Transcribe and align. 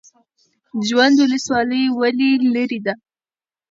جوند 0.87 1.17
ولسوالۍ 1.23 1.83
ولې 1.99 2.31
لیرې 2.53 2.79
ده؟ 2.85 2.93